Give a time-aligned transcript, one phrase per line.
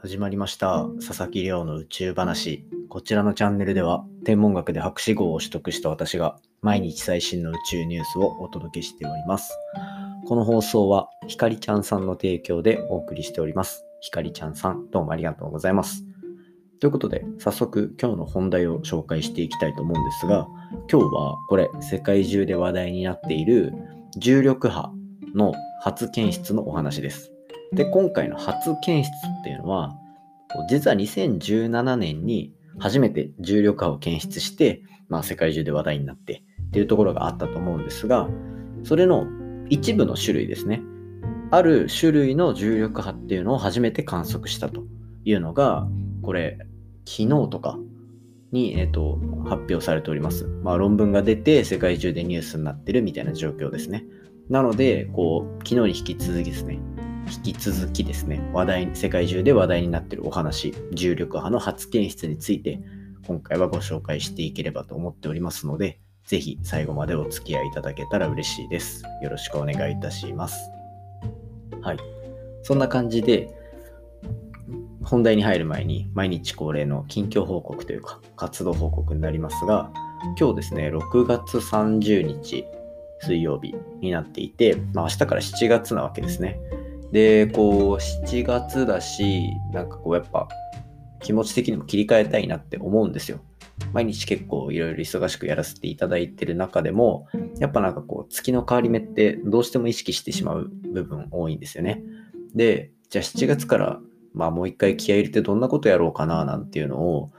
[0.00, 0.86] 始まりました。
[1.04, 2.64] 佐々木亮の宇宙話。
[2.88, 9.52] こちらのチャンネルでは天文学で博士号を取得した私が毎日最新の宇宙ニュースをお届けしております。
[10.28, 13.84] この放送はひかりちゃんさんの提供でお送りしております。
[14.00, 16.04] ひかりちゃんさんどうもありがとうございます。
[16.78, 20.46] ということで早速今日の本題を紹介していきたいと思うんですが
[20.88, 23.72] 今日はこれ世界中で話題になっている
[24.16, 24.92] 重力波
[25.34, 27.32] の初検出のお話です
[27.72, 29.96] で、今回の初検出っていうのは、
[30.70, 38.28] 実は2017年に初めて重力波を検出して、まあ、世界中で話題になってっていうところがあったと思うんですが、
[38.84, 39.26] それの
[39.68, 40.82] 一部の種類ですね。
[41.50, 44.84] ある種類の重力波っていうのを初めて観測したと
[45.24, 45.86] いうのが、
[46.22, 46.58] これ、
[47.06, 47.78] 昨日とか
[48.52, 50.46] に、えっと、発表されております。
[50.62, 54.04] まあ、論文が出て世界中でニュースになってるみたいな状況ですね。
[54.50, 56.80] なので、こう、昨日に引き続きですね、
[57.28, 62.80] 引き続きですね、話題、世界中で話題になっているお話、重力波の初検出について、
[63.26, 69.02] 今回はご紹介していければと思っておりますので、ぜひ最後までお付き合いいただけたら嬉しいです。
[69.22, 70.58] よろしくお願いいたします。
[71.82, 71.98] はい。
[72.62, 73.54] そんな感じで、
[75.04, 79.90] 本題に入る前に毎日恒例の近況報告というか活動報告になりますが、
[80.38, 82.64] 今日ですね、6月30日
[83.20, 86.60] 水曜日になっていて、まあ、明日から7月なわけですね。
[87.12, 90.48] で、こう、7月だし、なんかこう、やっぱ、
[91.20, 93.40] 気持ち的にも切り替えたいなって思うんですよ。
[93.92, 97.26] 毎日結構いろいろ忙しくやらせていただいてる中でも、
[97.58, 102.02] やっぱなんかこう、月の変わり目ってどうしても意識してしまう部分多いんですよね。
[102.54, 104.00] で、じゃあ7月から、
[104.34, 107.30] まあもう一回気合入れてどんなことやろうかななんていうのを、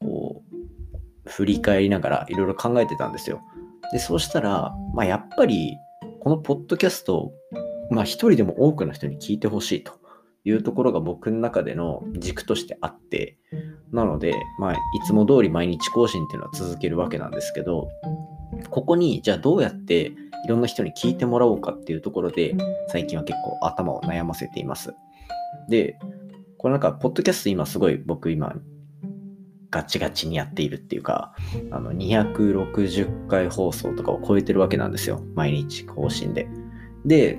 [0.00, 3.40] こう、振り返りながらいろいろ考えてたんですよ。
[3.92, 5.76] で、そうしたら、まあやっぱり、
[6.20, 7.32] このポッドキャスト
[7.90, 9.92] まあ一人でも多くの人に聞いてほしいと
[10.44, 13.38] いうところが僕の中での軸としてあって、
[13.92, 14.76] なので、まあい
[15.06, 17.88] つも通り毎日更新っていうのは続けるわけなんですけど、
[18.70, 20.12] ここにじゃあどうやって
[20.44, 22.54] いろんな人に聞いてもらおうかっていうところで、
[22.88, 24.94] 最近は結構頭を悩ませています。
[25.68, 25.98] で、
[26.58, 28.54] これなんか、ポッドキャスト今すごい僕今、
[29.70, 31.34] ガチガチにやっているっていうか、
[31.70, 35.20] あの、260回放送とかを超えてるわけなんですよ。
[35.34, 36.48] 毎日更新で。
[37.06, 37.38] で、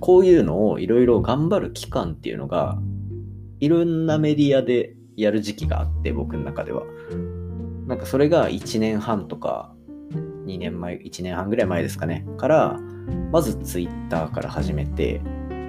[0.00, 2.78] こういうのをいろいろ頑張る期間っていうのが、
[3.60, 6.82] いろんなメディアでやる時期があって、僕の中では。
[7.86, 9.72] なんかそれが1年半とか、
[10.46, 12.26] 2年前、1年半ぐらい前ですかね。
[12.38, 12.80] から、
[13.30, 15.20] まず Twitter から始めて、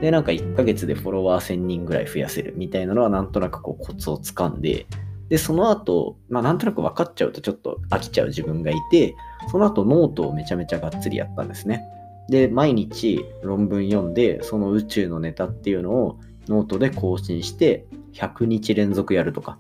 [0.02, 4.88] で、なんか1ヶ月でフォロワー1000人ぐらい増やせるみたいなのはなんとなくこうコツをつかんで、
[5.30, 9.16] で、その後、まあなんとなく分かっちゃうとちょっと飽きちゃう自分がいて、
[9.52, 11.84] その後ノートをめちゃめちゃがっつりやったんですね。
[12.30, 19.60] で、毎日論文読んで、その宇宙のネタっていうのをノートで更新して、100日連続やるとか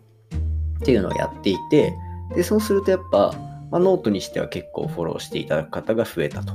[0.77, 1.93] っていうのをやっていて、
[2.35, 3.33] で、そうするとやっぱ、
[3.71, 6.53] まあ、ノートにしては結構フォローしていただく方が増えたと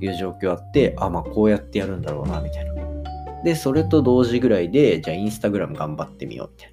[0.00, 2.72] いう状況あって、あ、まあこうやってやるんだろうな、みたいな。
[3.44, 6.72] で、それと同時ぐらいで、じゃあ Instagram 頑張ってみようって。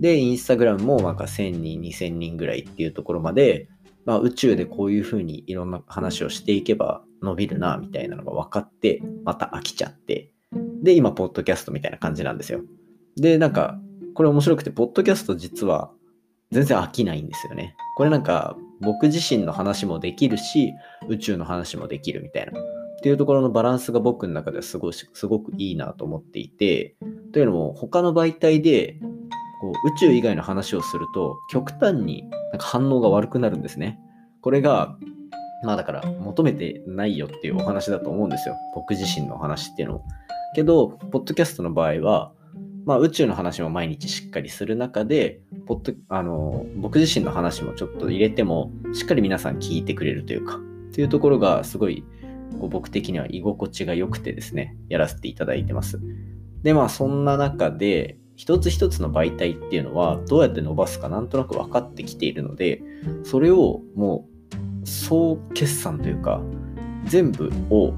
[0.00, 3.68] で、 Instagram もなんか1000人、2000人ぐらいっていうところまで、
[4.04, 10.30] まあ、宇宙でこういうふうにいろんな話をしていけば伸びるな、みたいなのが分かって、また飽きちゃって、
[10.82, 12.60] で、今、ポッドキャストみたいな感じなんですよ。
[13.16, 13.78] で、なんか、
[14.14, 15.90] これ面白くて、ポッドキャスト実は
[16.52, 17.74] 全然飽きないんですよね。
[17.96, 20.72] これなんか、僕自身の話もできるし、
[21.08, 22.52] 宇宙の話もできるみたいな。
[22.52, 26.96] っていうところのバランスが僕の中ではすごすごくいいなと思っていて、
[27.32, 28.98] というのも、他の媒体で
[29.60, 33.98] こう宇宙以外の話をすると、極端になんか反応が悪くなるんですね。
[34.40, 34.96] これが
[35.64, 38.56] まあだから求めてないよっていうお話だと思うんですよ。
[38.74, 40.04] 僕自身の話っていうのを。
[40.54, 42.32] けど、ポッドキャストの場合は、
[42.84, 52.04] まあ宇宙の話も毎日しっかりする中で、ポッドあの僕自身の話もちょっと入れても、しっかり皆さん聞いてくれるというか、っていうところがすごい
[52.60, 56.00] こう僕的には居心地が良くてですね、やらせていただいてます。
[56.62, 62.82] で、まあそんな中で、一つ一つの媒体っていうのはどうやって伸ばすかなんとなく分かってきているので、
[63.22, 64.33] それをもう
[64.84, 66.40] 総決算というか、
[67.04, 67.92] 全部を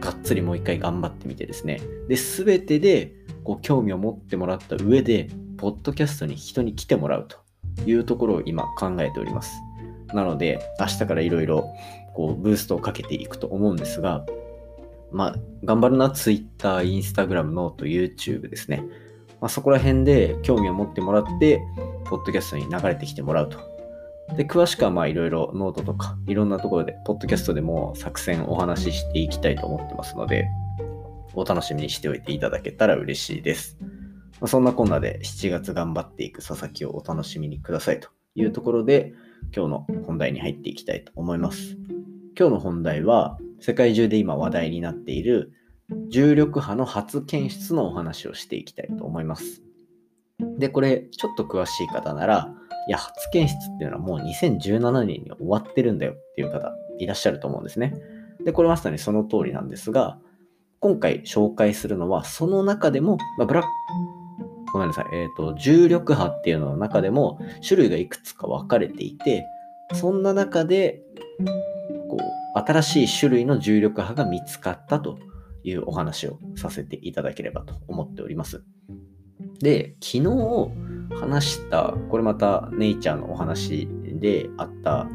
[0.00, 1.80] がっつりもう一回頑張ってみてですね。
[2.08, 3.14] で、すべてで
[3.44, 7.36] こう興味を持ってもらった上で、ポッドキャストに人に来てもらうと
[7.86, 9.52] いうところを今考えております。
[10.14, 11.66] なので、明日からいろいろ
[12.14, 14.24] こうブーストをかけていくと思うんですが、
[15.12, 18.84] まあ、頑張るのは Twitter、 Instagram、note、YouTube ですね。
[19.40, 21.60] まあ、そこら辺で興味を持ってもらって、
[22.04, 23.58] ポッドキャストに流れてきてもらうと
[24.36, 30.48] で、詳しくはまあいろいろノートとかいろんなところで、ポッドキャストでも作戦お話ししていきたいと思ってますので、
[31.34, 33.78] お楽しみにしておいていただけたら嬉しいです。
[34.40, 39.12] まあ、そんなこんなで7月頑張っていく佐々木をお楽しみにくださいというところで、
[39.54, 41.76] 今日の本題に入っていきたいと思います。
[42.38, 45.52] 今日の本題は、世界中で今話題になっている
[46.08, 49.62] 重力波の初検出のお話をしていきたいと思います。
[50.58, 52.54] で、これ、ちょっと詳しい方なら、
[52.88, 57.94] いや、初検出っていうのはもう2017年に終わってるんだよっていう方いらっしゃると思うんですね。
[58.44, 60.18] で、これまさにその通りなんですが、
[60.80, 63.68] 今回紹介するのは、その中でも、まあ、ブラック、
[64.72, 69.44] ごめんなさい、えっ、ー、と、重力波っていうのの中でも種類がいくつか分かれていて、
[69.94, 71.02] そんな中で、
[72.08, 75.18] こう、新しい種類の重力波が見つかったと
[75.64, 78.62] いうお話をさせていただければと思っております。
[79.60, 80.20] で、昨日
[81.10, 85.08] 話した、これまたネイチャーのお話であった、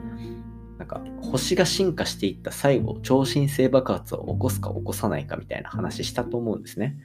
[0.78, 6.98] なんか星が進化していった最後、超新星爆発を起こすか起こさないかみたいな話したと思うんですね。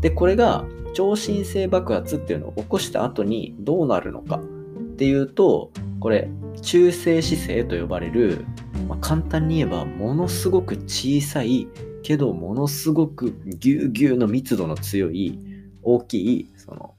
[0.00, 0.64] で、これが
[0.94, 6.28] 超新星爆発っていうのを起こした後にどうなるのかっていうと、これ、
[6.62, 8.44] 中性子星と呼ばれる、
[8.88, 11.68] まあ、簡単に言えばものすごく小さい
[12.02, 15.38] けどものすごくぎゅうぎゅうの密度の強い
[15.82, 16.95] 大きいその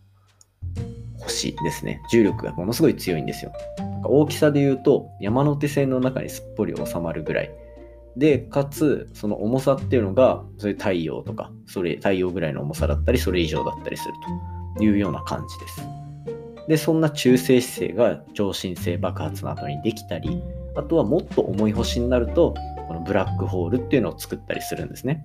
[1.28, 2.02] 星ですね。
[2.12, 3.52] 重力がものすごい強いんですよ。
[4.04, 7.52] 大きさで言うと山手線の中にすっぽり収まるぐらい。
[8.18, 14.14] で、かつ、その重さっていうのが、それ太陽とか、それ、太陽ぐらいの重さだったり、それ以上だったりする
[14.78, 15.88] というような感じです。
[16.68, 20.42] で、そんな中性子星が超新星爆発の後にできたり、
[20.76, 22.56] あとはもっと重い星になると、
[22.88, 25.24] このブラックホールっていうのを作ったりするんですね。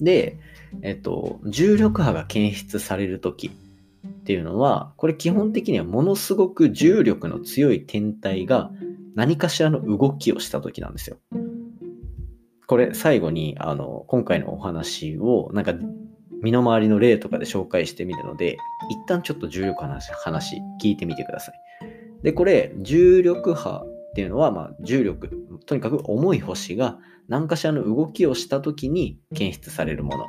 [0.00, 0.36] で、
[0.82, 3.52] えっと、重力波が検出されるとき、
[4.20, 8.70] っていうのは、これ基本的にはものすごく重力の強い天体が
[9.14, 11.16] 何かしらの動きをした時なんですよ。
[12.66, 15.74] これ最後にあの今回のお話をなんか
[16.42, 18.56] 身の回りの例とかで紹介してみるので、
[18.90, 21.54] 一旦ちょっと重力の話聞いてみてください。
[22.22, 25.30] で、これ重力波っていうのは、まあ、重力、
[25.66, 30.26] とにかく重い星が何かしらの動きをした時に検出されるもの。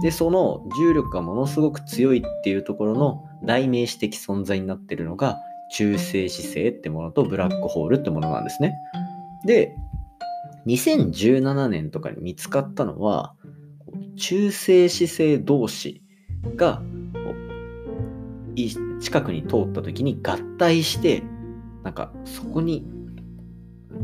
[0.00, 5.38] で、その重力がものすごく強いっていうところの代名詞的存在になってるのが
[5.70, 8.74] 中性子星ってものとブラックホールってものなんですね。
[9.44, 9.76] で、
[10.66, 13.34] 2017年とかに見つかったのは、
[14.16, 16.02] 中性子星同士
[16.56, 16.82] が
[19.00, 21.22] 近くに通った時に合体して、
[21.82, 22.86] なんかそこに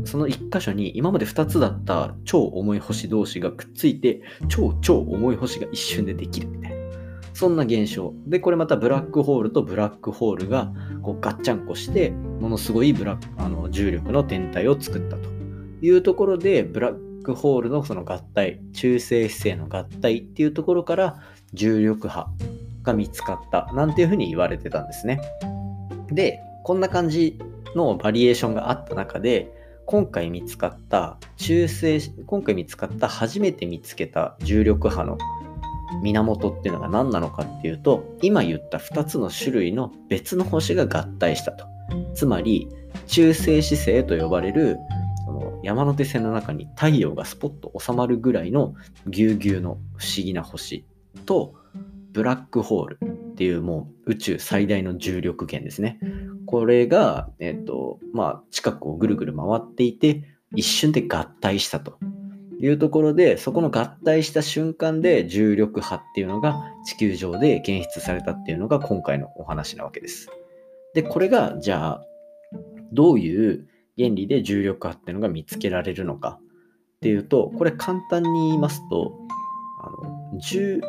[0.05, 6.79] その1箇所に今まで2つだった超重い星同士がくっついて超超重い星が一瞬でできるみたいな。
[7.33, 8.13] そんな現象。
[8.27, 15.29] で、これまたブラックホールとブラックホールがこうガッチャンコしてものすごいブラックあの重力の天体を作ったと
[15.81, 21.21] いうところでブラックホールのその合体、中性子星の合体っていうところから
[21.53, 22.27] 重力波
[22.83, 25.21] が見つかったなんていうふうに言われてたんですね。
[26.11, 27.39] で、こんな感じ
[27.75, 29.58] のバリエーションがあった中で
[29.89, 35.17] 今回見つかった中性今回見つかった初めて見つけた重力波の
[36.03, 41.65] 源っていうのが何なのかっていうと今言った2つの種類の別の星が合体したと
[42.13, 42.69] つまり
[43.07, 44.77] 中性子星と呼ばれる
[45.25, 48.75] その山手線の中に太陽がスポッと収まるぐらいの
[49.07, 50.85] ぎゅうぎゅうの不思議な星
[51.25, 51.55] と
[52.11, 52.99] ブラックホール
[53.31, 55.97] っていうもう宇宙最大の重力圏ですね。
[56.49, 60.23] これが、えっ、と、まあ、近くをぐるぐる回っていて、
[60.55, 61.99] 一瞬で合体したと。
[62.59, 70.27] いうところで、そこの合体した瞬間で重力波っていうのが地球上で検出されたっていうのが今回のお話なわけです。
[70.95, 72.05] で、これが、じゃあ、
[72.93, 76.39] どういう原理で重力波っていうのが見つけられるのか。
[76.41, 79.13] っていうと、これ簡単に言いますと、
[79.83, 79.91] あ
[80.33, 80.81] の重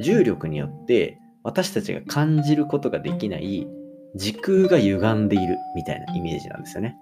[0.00, 3.68] 重力によって私たちが感じることができない
[4.14, 6.96] 時空が歪んでいるみたいなイメージなんですよね。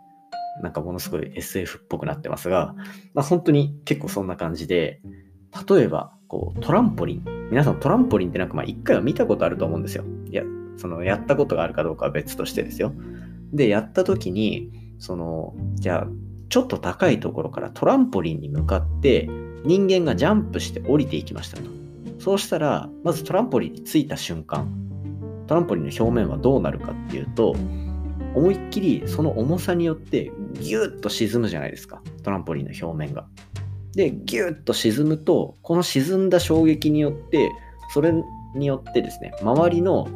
[0.62, 2.74] なんかものすごい SF っぽくなってますが、
[3.14, 5.00] まあ、本当に結構そんな感じで、
[5.68, 10.04] 例えばこうトランポリン、皆さんトランポリンってなんかまあ一回は見たことあると思うんですよ。
[10.30, 10.42] いや、
[10.76, 12.92] そのやったことがあるかどうかは別としてですよ。
[13.52, 16.06] で、やった時に、その、じゃあ、
[16.48, 19.28] ちょっと高いところからトランポリンに向かって
[19.64, 21.62] 人間がジャンプして降りていきましたと。
[22.18, 24.91] そうしたら、まずトランポリンに着いた瞬間、
[25.46, 27.54] トランポリンの表面はどうなるかっていうと、
[28.34, 32.02] 思いっきりその重さによってギュッと沈むじゃないですか。
[32.22, 33.26] トランポリンの表面が。
[33.94, 37.50] で、ギュッと沈むと、この沈んだ衝撃によって、
[37.92, 38.12] それ
[38.54, 40.08] によってですね、周りの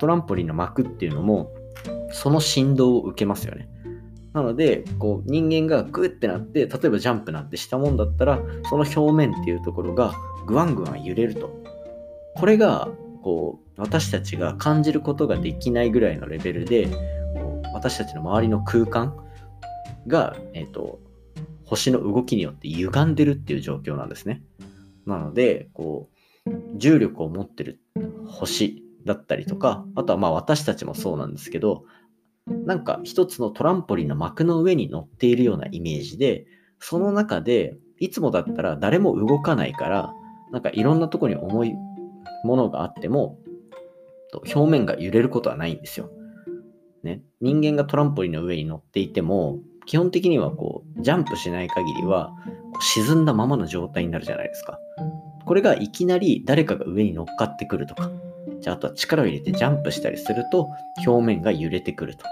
[0.00, 1.50] トランポリンの膜っていうのも、
[2.10, 3.68] その振動を受けますよね。
[4.32, 10.14] なので、こう人間がグッてなって、例えばジャンプなんてしたもんだったら、その表面っていうところが
[10.46, 11.50] グワングワン揺れると。
[12.34, 12.88] これが
[13.22, 16.88] こう私たちが感じることができないぐらいのレベルで
[17.34, 19.16] こう私たちの周りの空間
[20.06, 21.00] が、えーと、
[21.64, 24.42] 星の動きによって歪んでるっていう状況なんですね。
[25.06, 26.10] なのでこ
[26.46, 27.80] う重力を持ってる
[28.26, 31.84] 星だったりとかあとはまあ私たちもそうなんですけど
[32.46, 36.46] なんか一つのトランポリンの幕の上に乗っているようなイメージで
[36.78, 40.12] その中でいつもだったら誰も動かないから
[40.52, 41.74] なんかいろんなとこに重い
[42.44, 43.38] ものがあっても
[44.54, 46.10] 表面が揺れることはないんですよ。
[47.02, 52.32] ね、人間がトランポリンの上に乗っていても基本的にはこうジャンプしない限りは
[52.80, 54.78] 沈んだままの状態になるじゃないですか。
[55.44, 58.10] これがいきなり誰かが上に乗っかってくるとか、
[58.60, 60.68] じゃああとは力を入れてジャンプしたりすると
[61.04, 62.24] 表面が揺れてくると。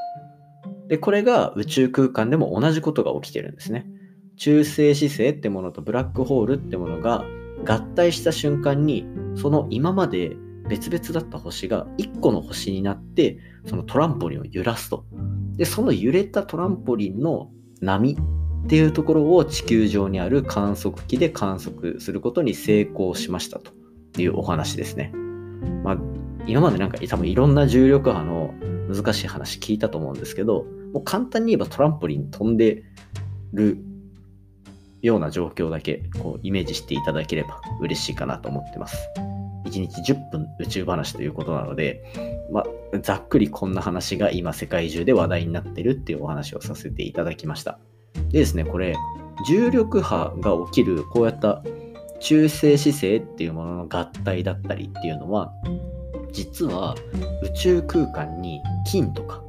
[0.86, 3.86] で、これが宇宙空間でも同じことが起きてるんですね。
[4.36, 7.24] 中性子星ってものとブラックホールってものが
[7.66, 10.36] 合体した瞬間にその今まで
[10.68, 15.04] 別々だった星が1個の星になってそのトランポリンを揺らすと
[15.56, 17.50] でその揺れたトランポリンの
[17.80, 18.16] 波
[18.64, 23.72] っていうところを地球上にある観測機で観測することに成功しましたと
[24.20, 25.12] いうお話ですね。
[25.82, 25.98] まあ、
[26.46, 28.54] 今までなんか多分いろんな重力波の
[28.92, 32.84] 難しい話聞いたと思うんですけど、もう簡単に言えばトランポリン飛んで
[33.52, 33.82] る
[35.02, 38.96] ような状況だけこうイメージしていただければ嬉しいかなと思ってます。
[39.64, 42.02] 1日10分宇宙話ということなので、
[42.50, 47.78] まあ、ざっくりこんな話が今世界中で話題になってるっていうお話をさせていただきました。
[48.30, 48.96] でですね、これ、
[49.48, 51.62] 重力波が起きるこうやった
[52.20, 55.52] 中性子星っていうものの合体だったりっていうのは、
[56.32, 56.94] 実は
[57.42, 59.42] 宇宙空間に金とか、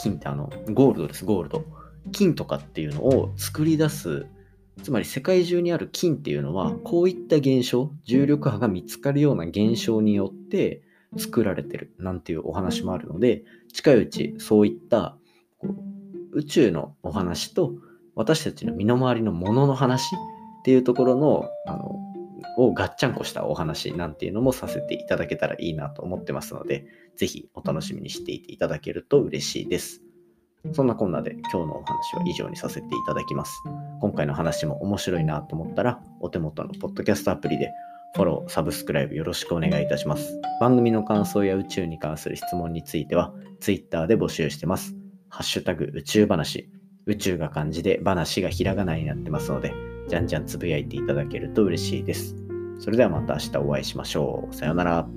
[0.00, 1.64] 金ってあの、ゴールドです、ゴールド。
[2.12, 4.26] 金とかっていうのを作り出す
[4.82, 10.82] つまり世界中にある金っていうのはこういった現象重力波が見つかるような現象によって
[11.16, 13.42] 作られてるなんていうお話もあるので
[13.72, 15.16] 近いうちそういった
[15.58, 17.72] こう宇宙のお話と
[18.14, 20.18] 私たちの身の回りのものの話っ
[20.64, 21.98] ていうところのあの
[22.58, 30.02] をガッチャンコしたお話なんていうのもさせていただけたらいいなと思ってますので、ぜひお楽しみにしていていただけると嬉しいです。
[30.72, 33.62] そんなこんなで今日のお話は以上にさせていただきます。
[34.00, 37.70] 今回の話も面白いなと思ったら、お手元のポッドキャストアプリで
[38.14, 40.40] フォロー、サブスクライブよろしくお願いいたします。
[40.60, 44.96] 番組の感想や宇宙に関する質問については、Twitter で募集してます。
[45.28, 46.70] ハッシュタグ宇宙話。
[47.06, 49.72] 宇宙が漢字で話がひらがなになってますので、
[50.08, 52.34] じゃんじゃんつぶやいていただけると嬉しいです。
[52.80, 54.54] それではまた明日お会いしましょう。
[54.54, 55.08] さようなら。